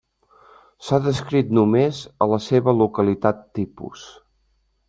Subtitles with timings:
[0.85, 4.09] S'ha descrit només a la seva localitat tipus.